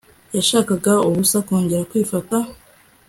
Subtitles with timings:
[0.35, 2.37] yashakaga ubusa kongera kwifata!..